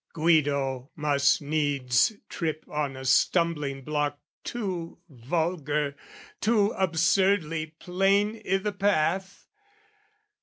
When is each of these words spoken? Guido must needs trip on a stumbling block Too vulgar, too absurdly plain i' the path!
Guido 0.13 0.89
must 0.95 1.43
needs 1.43 2.13
trip 2.27 2.65
on 2.67 2.95
a 2.97 3.05
stumbling 3.05 3.83
block 3.83 4.17
Too 4.43 4.97
vulgar, 5.07 5.95
too 6.39 6.71
absurdly 6.71 7.75
plain 7.79 8.41
i' 8.51 8.57
the 8.57 8.71
path! 8.71 9.45